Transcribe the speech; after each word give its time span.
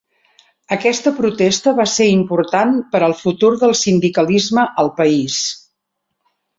Aquesta 0.75 1.13
protesta 1.19 1.73
va 1.81 1.85
ser 1.91 2.09
important 2.15 2.73
per 2.97 3.03
al 3.11 3.15
futur 3.23 3.55
del 3.67 3.79
sindicalisme 3.85 4.69
al 4.85 4.95
país. 5.01 5.41